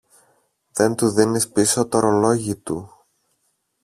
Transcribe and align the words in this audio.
δεν 0.73 0.95
του 0.95 1.09
δίνεις 1.09 1.49
πίσω 1.51 1.85
τ' 1.87 1.95
ωρολόγι 1.95 2.55
του 2.55 3.05